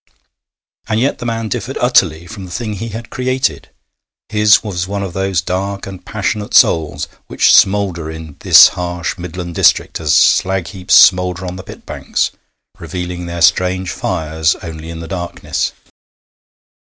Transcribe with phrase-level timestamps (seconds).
[0.87, 3.69] And yet the man differed utterly from the thing he had created.
[4.29, 9.53] His was one of those dark and passionate souls which smoulder in this harsh Midland
[9.53, 12.31] district as slag heaps smoulder on the pit banks,
[12.79, 15.71] revealing their strange fires only in the darkness.